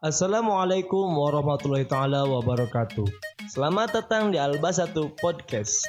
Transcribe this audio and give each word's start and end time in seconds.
Assalamualaikum 0.00 1.06
warahmatullahi 1.14 1.86
taala 1.86 2.26
wabarakatuh. 2.26 3.06
Selamat 3.46 3.94
datang 3.94 4.34
di 4.34 4.38
Alba 4.40 4.74
Satu 4.74 5.14
Podcast. 5.18 5.86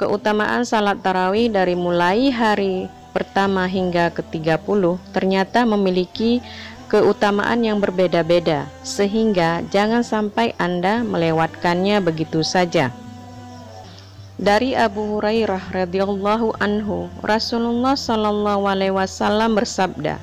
Keutamaan 0.00 0.66
salat 0.66 0.98
tarawih 1.04 1.52
dari 1.52 1.76
mulai 1.78 2.32
hari 2.32 2.90
pertama 3.12 3.68
hingga 3.68 4.10
ke-30 4.10 4.98
ternyata 5.12 5.68
memiliki 5.68 6.40
keutamaan 6.92 7.64
yang 7.64 7.80
berbeda-beda, 7.80 8.68
sehingga 8.84 9.64
jangan 9.72 10.04
sampai 10.04 10.52
Anda 10.60 11.00
melewatkannya 11.00 12.04
begitu 12.04 12.44
saja. 12.44 12.92
Dari 14.36 14.76
Abu 14.76 15.16
Hurairah 15.16 15.72
radhiyallahu 15.72 16.60
anhu, 16.60 17.08
Rasulullah 17.24 17.96
shallallahu 17.96 18.68
alaihi 18.68 18.92
wasallam 18.92 19.56
bersabda, 19.56 20.20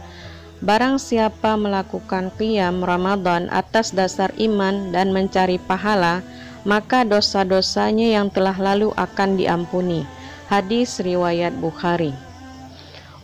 Barang 0.62 1.00
siapa 1.02 1.56
melakukan 1.56 2.30
qiyam 2.38 2.84
Ramadan 2.84 3.50
atas 3.50 3.96
dasar 3.96 4.30
iman 4.38 4.94
dan 4.94 5.10
mencari 5.10 5.58
pahala, 5.58 6.22
maka 6.68 7.08
dosa-dosanya 7.08 8.20
yang 8.20 8.28
telah 8.30 8.54
lalu 8.60 8.92
akan 9.00 9.40
diampuni. 9.40 10.04
Hadis 10.52 11.00
riwayat 11.00 11.56
Bukhari. 11.58 12.29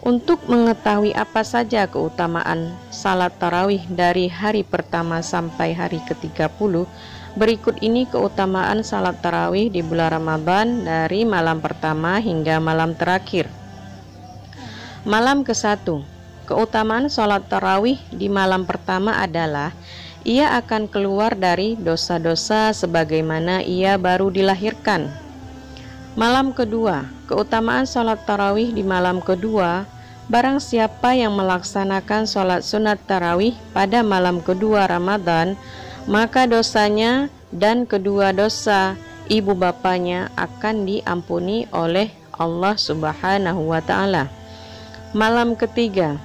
Untuk 0.05 0.45
mengetahui 0.45 1.17
apa 1.17 1.41
saja 1.41 1.89
keutamaan 1.89 2.77
salat 2.93 3.33
tarawih 3.41 3.81
dari 3.89 4.29
hari 4.29 4.61
pertama 4.61 5.25
sampai 5.25 5.73
hari 5.73 5.97
ke-30, 6.05 6.85
berikut 7.33 7.81
ini 7.81 8.05
keutamaan 8.05 8.85
salat 8.85 9.17
tarawih 9.25 9.73
di 9.73 9.81
bulan 9.81 10.13
Ramadan 10.13 10.85
dari 10.85 11.25
malam 11.25 11.57
pertama 11.57 12.21
hingga 12.21 12.61
malam 12.61 12.93
terakhir. 12.93 13.49
Malam 15.09 15.41
ke-1, 15.41 15.81
keutamaan 16.45 17.09
salat 17.09 17.41
tarawih 17.49 17.97
di 18.13 18.29
malam 18.29 18.61
pertama 18.61 19.17
adalah 19.17 19.73
ia 20.21 20.53
akan 20.53 20.85
keluar 20.85 21.33
dari 21.33 21.73
dosa-dosa 21.81 22.77
sebagaimana 22.77 23.65
ia 23.65 23.97
baru 23.97 24.29
dilahirkan. 24.29 25.25
Malam 26.15 26.55
kedua, 26.55 27.03
keutamaan 27.27 27.83
sholat 27.83 28.23
tarawih 28.23 28.71
di 28.71 28.87
malam 28.87 29.19
kedua, 29.19 29.83
barang 30.25 30.57
siapa 30.57 31.13
yang 31.13 31.37
melaksanakan 31.37 32.25
sholat 32.25 32.61
sunat 32.65 33.01
tarawih 33.05 33.53
pada 33.71 34.01
malam 34.01 34.41
kedua 34.41 34.89
Ramadan, 34.89 35.53
maka 36.09 36.49
dosanya 36.49 37.29
dan 37.53 37.85
kedua 37.85 38.33
dosa 38.33 38.97
ibu 39.29 39.53
bapanya 39.53 40.33
akan 40.37 40.85
diampuni 40.85 41.69
oleh 41.73 42.09
Allah 42.35 42.75
Subhanahu 42.75 43.71
wa 43.71 43.81
Ta'ala. 43.81 44.29
Malam 45.15 45.55
ketiga, 45.55 46.19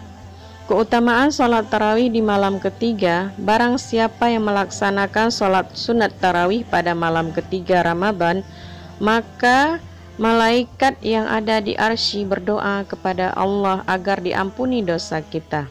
Keutamaan 0.70 1.34
sholat 1.34 1.66
tarawih 1.66 2.14
di 2.14 2.22
malam 2.22 2.62
ketiga, 2.62 3.34
barang 3.42 3.74
siapa 3.74 4.30
yang 4.30 4.46
melaksanakan 4.46 5.34
sholat 5.34 5.66
sunat 5.74 6.14
tarawih 6.22 6.62
pada 6.62 6.94
malam 6.94 7.34
ketiga 7.34 7.82
Ramadan, 7.82 8.46
maka 9.02 9.82
malaikat 10.20 11.00
yang 11.00 11.24
ada 11.24 11.64
di 11.64 11.72
arsy 11.80 12.28
berdoa 12.28 12.84
kepada 12.84 13.32
Allah 13.32 13.80
agar 13.88 14.20
diampuni 14.20 14.84
dosa 14.84 15.24
kita. 15.24 15.64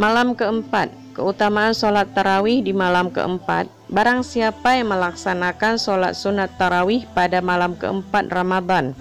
Malam 0.00 0.32
keempat, 0.32 0.88
keutamaan 1.12 1.76
sholat 1.76 2.08
tarawih 2.16 2.64
di 2.64 2.72
malam 2.72 3.12
keempat, 3.12 3.68
barang 3.92 4.24
siapa 4.24 4.80
yang 4.80 4.96
melaksanakan 4.96 5.76
sholat 5.76 6.16
sunat 6.16 6.48
tarawih 6.56 7.04
pada 7.12 7.44
malam 7.44 7.76
keempat 7.76 8.32
Ramadan, 8.32 8.96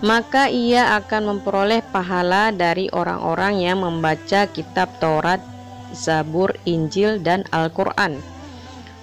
maka 0.00 0.48
ia 0.48 0.96
akan 0.96 1.36
memperoleh 1.36 1.84
pahala 1.92 2.48
dari 2.56 2.88
orang-orang 2.88 3.60
yang 3.60 3.84
membaca 3.84 4.48
kitab 4.48 4.88
Taurat, 4.96 5.44
Zabur, 5.92 6.56
Injil, 6.64 7.20
dan 7.20 7.44
Al-Quran. 7.52 8.16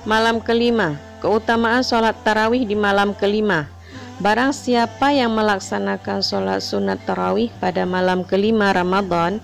Malam 0.10 0.42
kelima, 0.42 0.98
keutamaan 1.22 1.86
sholat 1.86 2.18
tarawih 2.26 2.66
di 2.66 2.74
malam 2.74 3.14
kelima. 3.14 3.77
Barang 4.18 4.50
siapa 4.50 5.14
yang 5.14 5.38
melaksanakan 5.38 6.26
sholat 6.26 6.66
sunat 6.66 6.98
tarawih 7.06 7.54
pada 7.62 7.86
malam 7.86 8.26
kelima 8.26 8.74
Ramadan, 8.74 9.38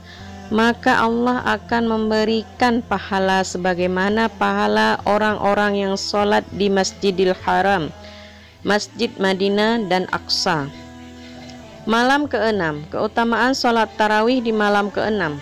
maka 0.49 0.97
Allah 0.97 1.45
akan 1.45 1.93
memberikan 1.93 2.81
pahala 2.81 3.45
sebagaimana 3.45 4.33
pahala 4.33 4.97
orang-orang 5.05 5.77
yang 5.77 5.93
sholat 5.93 6.41
di 6.57 6.73
Masjidil 6.73 7.37
Haram, 7.45 7.93
Masjid 8.65 9.13
Madinah, 9.21 9.85
dan 9.93 10.09
Aqsa. 10.09 10.65
Malam 11.85 12.25
keenam, 12.25 12.81
keutamaan 12.89 13.53
sholat 13.53 13.93
tarawih 13.93 14.41
di 14.41 14.49
malam 14.49 14.89
keenam. 14.89 15.37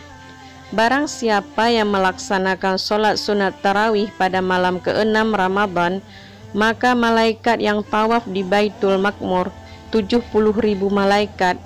Barang 0.75 1.08
siapa 1.08 1.72
yang 1.72 1.88
melaksanakan 1.88 2.75
sholat 2.75 3.16
sunat 3.16 3.56
tarawih 3.64 4.12
pada 4.20 4.44
malam 4.44 4.84
keenam 4.84 5.31
Ramadan, 5.31 6.03
maka 6.52 6.96
malaikat 6.98 7.60
yang 7.60 7.84
tawaf 7.86 8.28
di 8.28 8.44
Baitul 8.44 9.00
Makmur, 9.00 9.52
70 9.90 10.24
ribu 10.60 10.88
malaikat, 10.92 11.60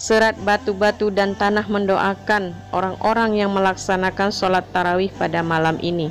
serat 0.00 0.36
batu-batu 0.40 1.12
dan 1.12 1.36
tanah 1.36 1.68
mendoakan 1.68 2.56
orang-orang 2.72 3.36
yang 3.36 3.52
melaksanakan 3.52 4.32
sholat 4.32 4.64
tarawih 4.72 5.12
pada 5.14 5.44
malam 5.44 5.76
ini. 5.80 6.08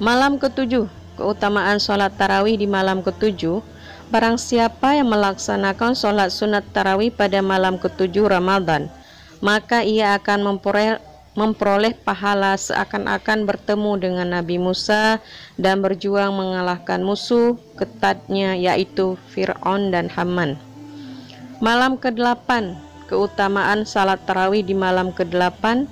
Malam 0.00 0.36
ketujuh, 0.36 0.88
keutamaan 1.16 1.80
sholat 1.80 2.12
tarawih 2.16 2.56
di 2.60 2.68
malam 2.68 3.00
ketujuh, 3.00 3.64
Barang 4.06 4.38
siapa 4.38 4.94
yang 4.94 5.10
melaksanakan 5.10 5.98
sholat 5.98 6.30
sunat 6.30 6.62
tarawih 6.70 7.10
pada 7.10 7.42
malam 7.42 7.74
ketujuh 7.74 8.30
Ramadan, 8.30 8.86
maka 9.42 9.82
ia 9.82 10.14
akan 10.14 10.46
memperoleh, 10.46 11.02
memperoleh 11.36 11.92
pahala 11.92 12.56
seakan-akan 12.56 13.44
bertemu 13.44 13.92
dengan 14.00 14.28
Nabi 14.34 14.56
Musa 14.56 15.20
dan 15.60 15.84
berjuang 15.84 16.32
mengalahkan 16.32 17.04
musuh 17.04 17.60
ketatnya 17.76 18.56
yaitu 18.56 19.20
Fir'aun 19.30 19.92
dan 19.92 20.08
Haman. 20.10 20.56
Malam 21.60 22.00
ke-8, 22.00 22.74
keutamaan 23.06 23.84
salat 23.84 24.18
tarawih 24.24 24.64
di 24.64 24.72
malam 24.72 25.12
ke-8 25.12 25.86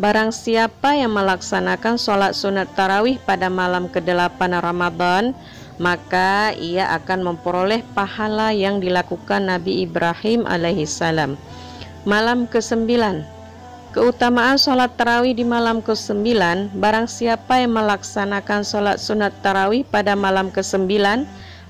Barang 0.00 0.32
siapa 0.32 0.96
yang 0.96 1.12
melaksanakan 1.12 2.00
sholat 2.00 2.32
sunat 2.32 2.72
tarawih 2.72 3.20
pada 3.20 3.52
malam 3.52 3.84
ke-8 3.84 4.40
Ramadan, 4.56 5.36
maka 5.76 6.56
ia 6.56 6.88
akan 6.96 7.20
memperoleh 7.20 7.84
pahala 7.92 8.48
yang 8.48 8.80
dilakukan 8.80 9.52
Nabi 9.52 9.84
Ibrahim 9.84 10.48
alaihissalam. 10.48 11.36
Malam 12.08 12.48
ke-9 12.48 12.88
Keutamaan 13.90 14.54
sholat 14.54 14.94
tarawih 14.94 15.34
di 15.34 15.42
malam 15.42 15.82
ke-9 15.82 16.22
Barang 16.78 17.10
siapa 17.10 17.58
yang 17.58 17.74
melaksanakan 17.74 18.62
sholat 18.62 19.02
sunat 19.02 19.34
tarawih 19.42 19.82
pada 19.82 20.14
malam 20.14 20.46
ke-9 20.54 20.86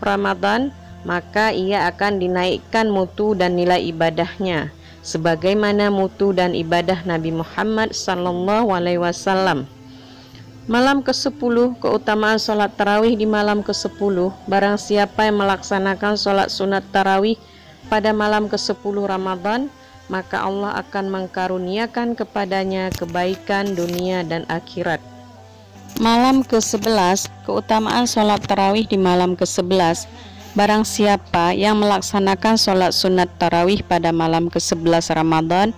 Ramadan 0.04 0.69
Maka 1.08 1.48
ia 1.56 1.88
akan 1.88 2.20
dinaikkan 2.20 2.92
mutu 2.92 3.32
dan 3.32 3.56
nilai 3.56 3.88
ibadahnya 3.88 4.69
Sebagaimana 5.00 5.88
mutu 5.88 6.36
dan 6.36 6.53
ibadah 6.53 7.08
Nabi 7.08 7.32
Muhammad 7.32 7.97
Wasallam. 9.00 9.64
Malam 10.69 11.00
ke-10 11.00 11.81
keutamaan 11.81 12.37
sholat 12.37 12.76
tarawih 12.76 13.16
di 13.16 13.25
malam 13.25 13.64
ke-10 13.64 14.16
Barang 14.44 14.76
siapa 14.76 15.25
yang 15.25 15.41
melaksanakan 15.41 16.20
sholat 16.20 16.52
sunat 16.52 16.84
tarawih 16.92 17.41
pada 17.88 18.12
malam 18.12 18.44
ke-10 18.44 19.08
Ramadan 19.08 19.72
Maka 20.10 20.43
Allah 20.43 20.75
akan 20.82 21.06
mengkaruniakan 21.06 22.19
kepadanya 22.19 22.91
kebaikan 22.91 23.78
dunia 23.78 24.26
dan 24.26 24.43
akhirat 24.50 24.98
Malam 26.03 26.43
ke-11 26.43 27.31
keutamaan 27.46 28.11
sholat 28.11 28.43
tarawih 28.43 28.90
di 28.90 28.99
malam 28.99 29.38
ke-11 29.38 30.11
Barang 30.58 30.82
siapa 30.82 31.55
yang 31.55 31.79
melaksanakan 31.79 32.58
sholat 32.58 32.90
sunat 32.90 33.31
tarawih 33.38 33.87
pada 33.87 34.11
malam 34.11 34.50
ke-11 34.50 35.14
Ramadan 35.14 35.70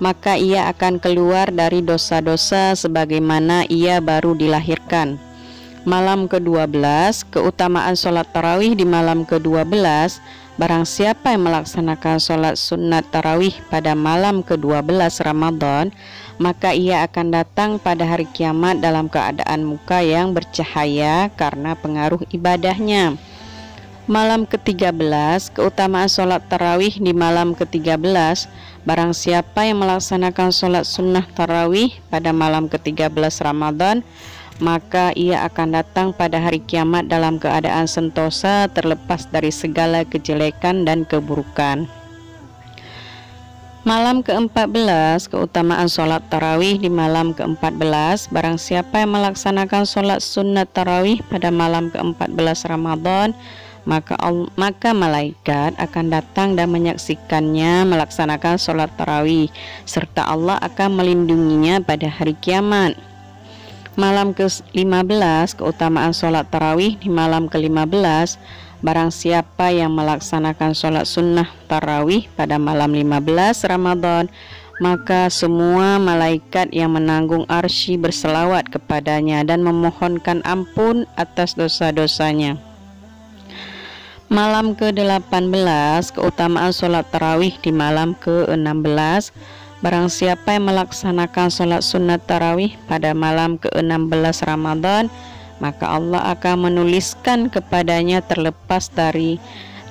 maka 0.00 0.34
ia 0.34 0.66
akan 0.72 0.96
keluar 0.96 1.52
dari 1.52 1.84
dosa-dosa 1.84 2.72
sebagaimana 2.72 3.68
ia 3.68 4.00
baru 4.00 4.32
dilahirkan. 4.32 5.20
Malam 5.84 6.28
ke-12, 6.28 6.76
keutamaan 7.32 7.96
sholat 7.96 8.28
tarawih 8.32 8.76
di 8.76 8.84
malam 8.84 9.28
ke-12, 9.28 9.76
barang 10.60 10.84
siapa 10.84 11.32
yang 11.32 11.48
melaksanakan 11.48 12.20
sholat 12.20 12.60
sunat 12.60 13.08
tarawih 13.08 13.56
pada 13.72 13.96
malam 13.96 14.44
ke-12 14.44 14.92
Ramadan, 15.24 15.88
maka 16.36 16.76
ia 16.76 17.00
akan 17.08 17.32
datang 17.32 17.70
pada 17.80 18.04
hari 18.04 18.28
kiamat 18.28 18.76
dalam 18.84 19.08
keadaan 19.08 19.64
muka 19.64 20.04
yang 20.04 20.36
bercahaya 20.36 21.32
karena 21.32 21.72
pengaruh 21.72 22.20
ibadahnya. 22.28 23.16
Malam 24.04 24.44
ke-13, 24.44 25.00
keutamaan 25.56 26.12
sholat 26.12 26.44
tarawih 26.52 26.92
di 26.92 27.16
malam 27.16 27.56
ke-13, 27.56 28.04
barang 28.84 29.16
siapa 29.16 29.64
yang 29.64 29.80
melaksanakan 29.80 30.52
sholat 30.52 30.84
sunnah 30.84 31.24
tarawih 31.32 31.88
pada 32.12 32.36
malam 32.36 32.68
ke-13 32.68 33.16
Ramadan, 33.40 34.04
maka 34.60 35.10
ia 35.16 35.42
akan 35.48 35.80
datang 35.80 36.08
pada 36.12 36.38
hari 36.38 36.60
kiamat 36.60 37.08
dalam 37.08 37.40
keadaan 37.40 37.88
sentosa 37.88 38.68
terlepas 38.70 39.26
dari 39.32 39.48
segala 39.48 40.04
kejelekan 40.04 40.84
dan 40.84 41.08
keburukan. 41.08 41.88
Malam 43.80 44.20
ke-14, 44.20 45.32
keutamaan 45.32 45.88
sholat 45.88 46.20
tarawih 46.28 46.76
di 46.76 46.92
malam 46.92 47.32
ke-14 47.32 48.28
Barang 48.28 48.60
siapa 48.60 49.00
yang 49.00 49.16
melaksanakan 49.16 49.88
sholat 49.88 50.20
sunnat 50.20 50.68
tarawih 50.76 51.24
pada 51.32 51.48
malam 51.48 51.88
ke-14 51.88 52.68
Ramadan 52.68 53.32
maka, 53.88 54.20
maka 54.60 54.92
malaikat 54.92 55.72
akan 55.80 56.12
datang 56.12 56.52
dan 56.60 56.68
menyaksikannya 56.68 57.88
melaksanakan 57.88 58.60
sholat 58.60 58.92
tarawih 59.00 59.48
Serta 59.88 60.28
Allah 60.28 60.60
akan 60.60 61.00
melindunginya 61.00 61.80
pada 61.80 62.12
hari 62.12 62.36
kiamat 62.36 63.00
Malam 63.98 64.34
ke-15, 64.34 65.58
keutamaan 65.58 66.14
sholat 66.14 66.46
tarawih 66.52 66.94
di 66.98 67.10
malam 67.10 67.50
ke-15 67.50 68.38
Barang 68.80 69.12
siapa 69.12 69.68
yang 69.68 69.92
melaksanakan 69.92 70.72
sholat 70.72 71.04
sunnah 71.04 71.44
tarawih 71.68 72.32
pada 72.32 72.56
malam 72.56 72.96
15 72.96 73.68
Ramadan 73.68 74.32
maka 74.80 75.28
semua 75.28 76.00
malaikat 76.00 76.72
yang 76.72 76.96
menanggung 76.96 77.44
arsy 77.52 78.00
berselawat 78.00 78.72
kepadanya 78.72 79.44
dan 79.44 79.60
memohonkan 79.60 80.40
ampun 80.48 81.04
atas 81.20 81.52
dosa-dosanya. 81.52 82.56
Malam 84.32 84.72
ke-18 84.72 86.16
keutamaan 86.16 86.72
sholat 86.72 87.04
tarawih 87.12 87.52
di 87.60 87.76
malam 87.76 88.16
ke-16 88.16 89.36
Barang 89.80 90.12
siapa 90.12 90.60
yang 90.60 90.68
melaksanakan 90.68 91.48
sholat 91.48 91.80
sunat 91.80 92.20
tarawih 92.28 92.76
pada 92.84 93.16
malam 93.16 93.56
ke-16 93.56 94.44
Ramadan 94.44 95.08
maka 95.56 95.88
Allah 95.88 96.36
akan 96.36 96.68
menuliskan 96.68 97.48
kepadanya 97.48 98.20
terlepas 98.20 98.92
dari 98.92 99.40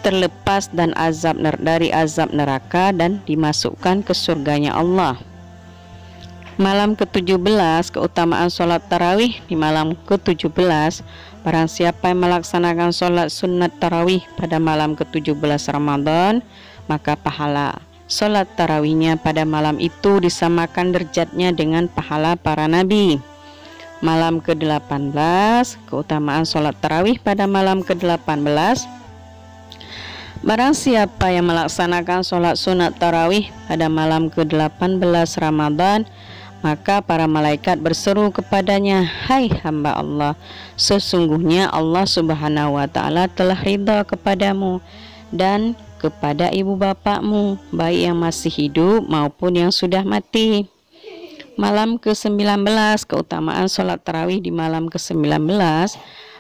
terlepas 0.06 0.70
dan 0.78 0.94
azab 0.94 1.42
dari 1.58 1.90
azab 1.90 2.30
neraka 2.30 2.94
dan 2.94 3.22
dimasukkan 3.26 4.06
ke 4.06 4.14
surganya 4.14 4.78
Allah. 4.78 5.18
Malam 6.62 6.94
ke-17 6.94 7.90
keutamaan 7.90 8.52
sholat 8.52 8.84
tarawih 8.92 9.32
di 9.48 9.56
malam 9.56 9.96
ke-17 10.04 10.52
Barang 11.40 11.72
siapa 11.72 12.12
yang 12.12 12.20
melaksanakan 12.20 12.92
sholat 12.92 13.32
sunat 13.32 13.80
tarawih 13.80 14.20
pada 14.36 14.60
malam 14.60 14.92
ke-17 14.92 15.40
Ramadan 15.72 16.44
Maka 16.92 17.16
pahala 17.16 17.80
sholat 18.10 18.50
tarawihnya 18.58 19.22
pada 19.22 19.46
malam 19.46 19.78
itu 19.78 20.18
disamakan 20.18 20.92
derjatnya 20.92 21.54
dengan 21.54 21.86
pahala 21.86 22.34
para 22.36 22.66
nabi. 22.66 23.22
Malam 24.00 24.40
ke-18 24.40 25.12
Keutamaan 25.92 26.48
sholat 26.48 26.72
tarawih 26.80 27.20
pada 27.20 27.52
malam 27.52 27.84
ke-18 27.84 28.40
Barang 30.40 30.72
siapa 30.72 31.36
yang 31.36 31.52
melaksanakan 31.52 32.24
sholat 32.24 32.56
sunat 32.56 32.96
tarawih 32.96 33.52
pada 33.68 33.92
malam 33.92 34.32
ke-18 34.32 35.04
Ramadan 35.36 36.08
Maka 36.64 37.04
para 37.04 37.28
malaikat 37.28 37.84
berseru 37.84 38.32
kepadanya 38.32 39.04
Hai 39.04 39.52
hamba 39.68 40.00
Allah 40.00 40.40
Sesungguhnya 40.80 41.68
Allah 41.68 42.08
subhanahu 42.08 42.80
wa 42.80 42.88
ta'ala 42.88 43.28
telah 43.28 43.60
ridha 43.60 44.08
kepadamu 44.08 44.80
Dan 45.28 45.76
kepada 46.00 46.48
ibu 46.56 46.80
bapakmu 46.80 47.60
Baik 47.76 48.08
yang 48.08 48.18
masih 48.24 48.48
hidup 48.48 49.04
maupun 49.12 49.60
yang 49.60 49.72
sudah 49.76 50.08
mati. 50.08 50.72
Malam 51.60 52.00
ke-19 52.00 52.64
keutamaan 53.04 53.68
sholat 53.68 54.00
tarawih 54.00 54.40
di 54.40 54.48
malam 54.48 54.88
ke-19 54.88 55.44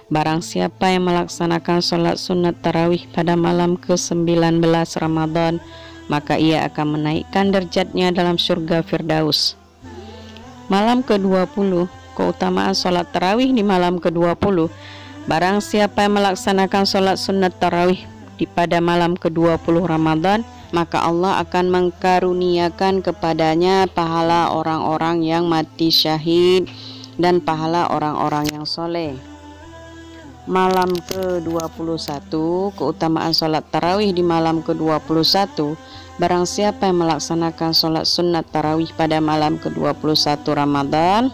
Barang 0.08 0.40
siapa 0.40 0.96
yang 0.96 1.12
melaksanakan 1.12 1.84
sholat 1.84 2.16
sunat 2.16 2.64
tarawih 2.64 3.04
pada 3.12 3.36
malam 3.36 3.76
ke-19 3.76 4.64
Ramadan 4.96 5.60
Maka 6.08 6.40
ia 6.40 6.64
akan 6.72 6.96
menaikkan 6.96 7.52
derjatnya 7.52 8.16
dalam 8.16 8.40
surga 8.40 8.80
Firdaus. 8.80 9.60
Malam 10.72 11.04
ke-20 11.04 11.92
keutamaan 12.16 12.72
sholat 12.72 13.12
tarawih 13.12 13.52
di 13.52 13.60
malam 13.60 14.00
ke-20 14.00 14.72
Barang 15.28 15.60
siapa 15.60 16.08
yang 16.08 16.16
melaksanakan 16.16 16.88
sholat 16.88 17.20
sunat 17.20 17.60
tarawih 17.60 18.00
di 18.40 18.48
pada 18.48 18.80
malam 18.80 19.20
ke-20 19.20 19.84
Ramadan 19.84 20.48
maka 20.70 21.02
Allah 21.02 21.42
akan 21.42 21.66
mengkaruniakan 21.70 23.02
kepadanya 23.02 23.90
pahala 23.90 24.54
orang-orang 24.54 25.26
yang 25.26 25.50
mati 25.50 25.90
syahid 25.90 26.70
dan 27.18 27.42
pahala 27.42 27.90
orang-orang 27.90 28.48
yang 28.54 28.66
soleh. 28.70 29.18
Malam 30.50 30.90
ke-21, 31.14 32.34
keutamaan 32.74 33.34
sholat 33.38 33.62
tarawih 33.70 34.10
di 34.10 34.26
malam 34.26 34.66
ke-21, 34.66 35.78
barang 36.18 36.46
siapa 36.50 36.90
yang 36.90 37.06
melaksanakan 37.06 37.70
sholat 37.70 38.06
sunat 38.10 38.50
tarawih 38.50 38.90
pada 38.98 39.22
malam 39.22 39.62
ke-21 39.62 40.42
Ramadan, 40.50 41.30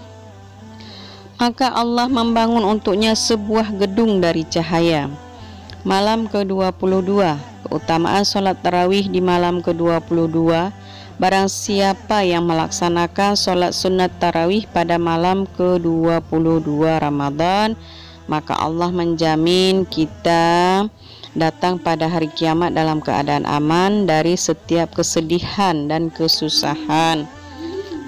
maka 1.40 1.72
Allah 1.72 2.12
membangun 2.12 2.68
untuknya 2.68 3.16
sebuah 3.16 3.72
gedung 3.80 4.20
dari 4.20 4.44
cahaya. 4.44 5.08
Malam 5.86 6.26
ke-22, 6.26 7.14
Keutamaan 7.62 8.26
sholat 8.26 8.58
tarawih 8.66 9.06
di 9.06 9.22
malam 9.22 9.62
ke-22 9.62 10.74
Barang 11.22 11.46
siapa 11.46 12.26
yang 12.26 12.50
melaksanakan 12.50 13.38
sholat 13.38 13.70
sunat 13.70 14.10
tarawih 14.18 14.66
pada 14.74 14.98
malam 14.98 15.46
ke-22 15.54 16.90
Ramadan 16.90 17.78
Maka 18.26 18.58
Allah 18.58 18.90
menjamin 18.90 19.86
kita 19.86 20.90
datang 21.38 21.78
pada 21.78 22.10
hari 22.10 22.34
kiamat 22.34 22.74
dalam 22.74 22.98
keadaan 22.98 23.46
aman 23.46 24.10
dari 24.10 24.34
setiap 24.34 24.98
kesedihan 24.98 25.86
dan 25.86 26.10
kesusahan. 26.10 27.30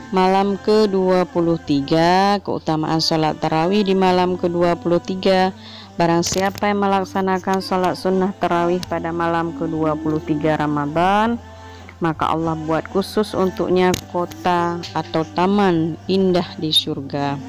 Malam 0.10 0.58
ke-23 0.66 1.94
Keutamaan 2.42 2.98
sholat 2.98 3.38
tarawih 3.38 3.86
di 3.86 3.94
malam 3.94 4.34
ke-23 4.34 5.54
Barang 5.98 6.22
siapa 6.22 6.70
yang 6.70 6.86
melaksanakan 6.86 7.58
sholat 7.58 7.98
sunnah 7.98 8.30
terawih 8.38 8.78
pada 8.86 9.10
malam 9.10 9.50
ke-23 9.58 10.38
Ramadan 10.54 11.42
Maka 11.98 12.38
Allah 12.38 12.54
buat 12.54 12.86
khusus 12.94 13.34
untuknya 13.34 13.90
kota 14.14 14.78
atau 14.94 15.26
taman 15.34 15.98
indah 16.06 16.46
di 16.62 16.70
surga 16.70 17.42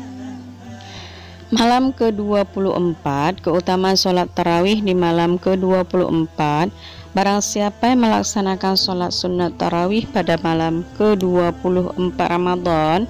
Malam 1.52 1.92
ke-24 1.92 3.04
Keutamaan 3.44 4.00
sholat 4.00 4.32
terawih 4.32 4.80
di 4.80 4.96
malam 4.96 5.36
ke-24 5.36 6.40
Barang 7.12 7.44
siapa 7.44 7.92
yang 7.92 8.08
melaksanakan 8.08 8.80
sholat 8.80 9.12
sunnah 9.12 9.52
tarawih 9.60 10.08
pada 10.08 10.40
malam 10.40 10.88
ke-24 10.96 12.16
Ramadan 12.16 13.04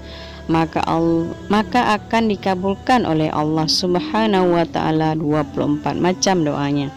maka 0.48 0.80
Allah, 0.88 1.28
maka 1.52 2.00
akan 2.00 2.32
dikabulkan 2.32 3.04
oleh 3.04 3.28
Allah 3.28 3.68
Subhanahu 3.68 4.56
wa 4.56 4.64
taala 4.64 5.12
24 5.12 5.84
macam 6.00 6.36
doanya. 6.42 6.88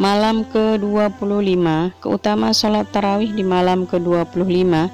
Malam 0.00 0.48
ke-25, 0.48 2.00
keutamaan 2.00 2.56
salat 2.56 2.88
tarawih 2.88 3.28
di 3.36 3.44
malam 3.44 3.84
ke-25. 3.84 4.88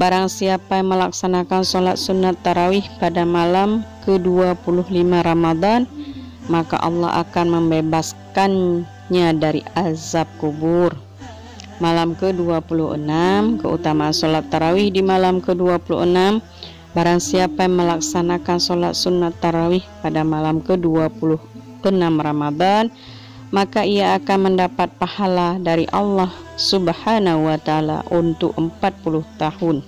Barang 0.00 0.32
siapa 0.32 0.80
yang 0.80 0.96
melaksanakan 0.96 1.60
salat 1.60 2.00
sunat 2.00 2.40
tarawih 2.40 2.80
pada 2.96 3.28
malam 3.28 3.84
ke-25 4.08 4.96
Ramadan, 5.20 5.84
maka 6.48 6.80
Allah 6.80 7.20
akan 7.20 7.46
membebaskannya 7.60 9.28
dari 9.36 9.60
azab 9.76 10.24
kubur. 10.40 10.96
Malam 11.84 12.16
ke-26, 12.16 13.04
keutamaan 13.60 14.16
salat 14.16 14.48
tarawih 14.48 14.88
di 14.88 15.04
malam 15.04 15.44
ke-26 15.44 16.40
Barang 16.90 17.22
siapa 17.22 17.70
yang 17.70 17.78
melaksanakan 17.78 18.58
sholat 18.58 18.98
sunat 18.98 19.38
tarawih 19.38 19.86
pada 20.02 20.26
malam 20.26 20.58
ke-26 20.58 21.38
Ramadan 22.18 22.90
Maka 23.54 23.86
ia 23.86 24.18
akan 24.18 24.50
mendapat 24.50 24.90
pahala 24.98 25.54
dari 25.62 25.86
Allah 25.94 26.34
subhanahu 26.58 27.50
wa 27.50 27.58
ta'ala 27.58 28.06
untuk 28.10 28.54
40 28.54 29.22
tahun. 29.38 29.86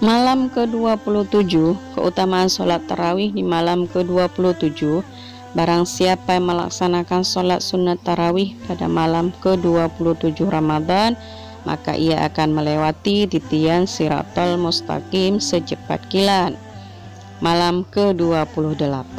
Malam 0.00 0.48
ke-27 0.52 1.52
Keutamaan 1.92 2.48
sholat 2.48 2.88
tarawih 2.88 3.28
di 3.28 3.44
malam 3.44 3.84
ke-27 3.92 5.04
Barang 5.52 5.84
siapa 5.84 6.40
yang 6.40 6.48
melaksanakan 6.48 7.24
sholat 7.28 7.60
sunat 7.60 8.00
tarawih 8.00 8.56
pada 8.64 8.88
malam 8.88 9.36
ke-27 9.44 10.48
Ramadan 10.48 11.12
maka 11.66 11.98
ia 11.98 12.22
akan 12.30 12.54
melewati 12.54 13.26
titian 13.26 13.90
siratul 13.90 14.54
mustaqim 14.56 15.42
secepat 15.42 15.98
kilat. 16.06 16.54
Malam 17.44 17.84
ke-28, 17.92 19.18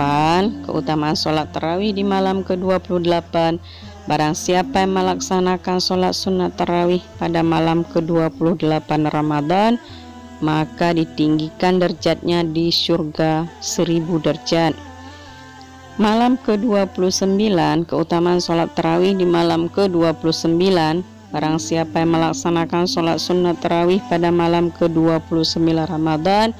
keutamaan 0.65 1.13
sholat 1.13 1.53
tarawih 1.53 1.93
di 1.93 2.01
malam 2.01 2.41
ke-28, 2.41 3.61
barang 4.09 4.33
siapa 4.33 4.81
yang 4.81 4.97
melaksanakan 4.97 5.77
sholat 5.77 6.17
sunat 6.17 6.57
tarawih 6.57 7.03
pada 7.21 7.45
malam 7.45 7.85
ke-28 7.85 8.89
Ramadan, 9.13 9.77
maka 10.41 10.97
ditinggikan 10.97 11.77
derajatnya 11.77 12.41
di 12.41 12.73
surga 12.73 13.45
seribu 13.61 14.17
derajat. 14.17 14.73
Malam 16.01 16.41
ke-29, 16.41 17.53
keutamaan 17.85 18.41
sholat 18.41 18.73
terawih 18.73 19.13
di 19.13 19.25
malam 19.25 19.65
ke-29, 19.69 20.57
barang 21.31 21.59
siapa 21.59 22.03
yang 22.03 22.15
melaksanakan 22.15 22.87
sholat 22.87 23.17
sunnah 23.19 23.55
terawih 23.57 23.99
pada 24.07 24.31
malam 24.31 24.71
ke-29 24.71 25.59
Ramadan, 25.87 26.55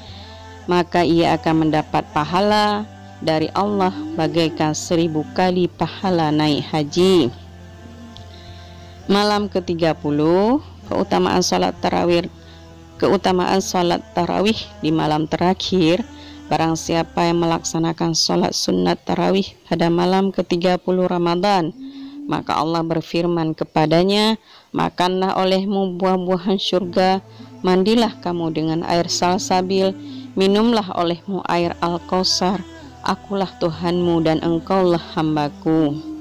maka 0.67 1.03
ia 1.03 1.35
akan 1.39 1.67
mendapat 1.67 2.03
pahala 2.11 2.83
dari 3.23 3.47
Allah 3.55 3.95
bagaikan 4.13 4.75
seribu 4.75 5.23
kali 5.33 5.71
pahala 5.71 6.29
naik 6.29 6.67
haji. 6.67 7.31
Malam 9.07 9.47
ke-30, 9.47 10.19
keutamaan 10.91 11.39
sholat 11.39 11.73
terawih 11.79 12.27
keutamaan 12.97 13.61
sholat 13.61 14.01
tarawih 14.17 14.57
di 14.81 14.89
malam 14.89 15.29
terakhir 15.29 16.01
Barang 16.47 16.79
siapa 16.79 17.27
yang 17.27 17.43
melaksanakan 17.43 18.15
sholat 18.15 18.55
sunat 18.55 19.03
tarawih 19.03 19.43
pada 19.67 19.91
malam 19.91 20.31
ke-30 20.31 20.79
Ramadan 21.03 21.75
Maka 22.27 22.59
Allah 22.59 22.83
berfirman 22.83 23.55
kepadanya 23.55 24.35
Makanlah 24.75 25.39
olehmu 25.39 25.95
buah-buahan 25.95 26.59
surga 26.59 27.23
Mandilah 27.63 28.19
kamu 28.19 28.51
dengan 28.51 28.79
air 28.83 29.07
salsabil 29.07 29.95
Minumlah 30.35 30.93
olehmu 30.99 31.41
air 31.47 31.73
al-kausar 31.79 32.59
Akulah 33.07 33.49
Tuhanmu 33.63 34.19
dan 34.27 34.43
engkaulah 34.43 35.01
hambaku 35.15 36.16